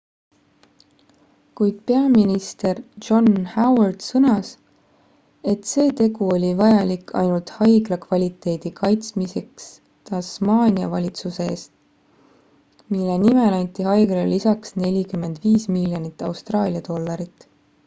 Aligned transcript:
kuid 1.59 1.75
peaminister 1.89 2.77
john 3.07 3.27
howard 3.55 3.99
sõnas 4.05 4.47
et 5.51 5.67
see 5.71 5.91
tegu 5.99 6.29
oli 6.37 6.47
vajalik 6.61 7.13
ainult 7.21 7.53
haigla 7.57 7.99
kvaliteedi 8.05 8.71
kaitsemiseks 8.79 9.67
tasmaania 10.11 10.87
valitsuse 10.95 11.47
eest 11.51 11.73
mille 12.95 13.19
nimel 13.27 13.59
anti 13.59 13.85
haiglale 13.89 14.25
lisaks 14.33 14.73
45 14.87 15.77
miljonit 15.79 16.25
austraalia 16.31 16.83
dollarit 16.93 17.47